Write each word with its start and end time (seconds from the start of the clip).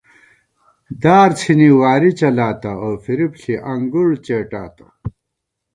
دار 1.03 1.29
څِھنی 1.39 1.69
واری 1.79 2.11
چَلاتہ 2.19 2.71
اؤ 2.85 2.91
فریب 3.03 3.31
ݪی 3.41 3.53
انگُڑ 3.71 4.09
څېٹاتہ 4.25 4.87